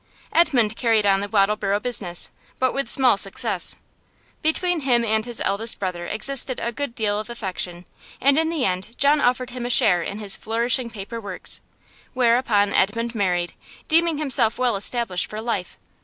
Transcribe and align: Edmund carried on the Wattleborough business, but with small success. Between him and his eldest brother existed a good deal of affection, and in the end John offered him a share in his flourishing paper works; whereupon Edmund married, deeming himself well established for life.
Edmund 0.33 0.75
carried 0.75 1.05
on 1.05 1.19
the 1.21 1.27
Wattleborough 1.29 1.79
business, 1.83 2.31
but 2.57 2.73
with 2.73 2.89
small 2.89 3.17
success. 3.17 3.75
Between 4.41 4.79
him 4.79 5.05
and 5.05 5.23
his 5.25 5.39
eldest 5.45 5.77
brother 5.77 6.07
existed 6.07 6.59
a 6.59 6.71
good 6.71 6.95
deal 6.95 7.19
of 7.19 7.29
affection, 7.29 7.85
and 8.19 8.35
in 8.39 8.49
the 8.49 8.65
end 8.65 8.95
John 8.97 9.21
offered 9.21 9.51
him 9.51 9.63
a 9.63 9.69
share 9.69 10.01
in 10.01 10.17
his 10.17 10.35
flourishing 10.35 10.89
paper 10.89 11.21
works; 11.21 11.61
whereupon 12.15 12.73
Edmund 12.73 13.13
married, 13.13 13.53
deeming 13.87 14.17
himself 14.17 14.57
well 14.57 14.75
established 14.75 15.29
for 15.29 15.39
life. 15.39 15.77